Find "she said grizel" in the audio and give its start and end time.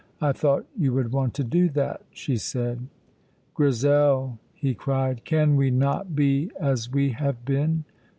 2.09-4.39